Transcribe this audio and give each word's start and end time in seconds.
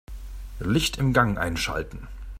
Licht 0.59 0.97
im 0.97 1.13
Gang 1.13 1.37
einschalten. 1.37 2.07